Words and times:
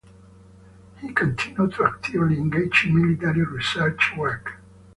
He 0.99 1.09
continued 1.13 1.73
to 1.75 1.85
actively 1.85 2.35
engage 2.39 2.87
in 2.87 2.99
military 2.99 3.43
research 3.45 4.15
work. 4.17 4.55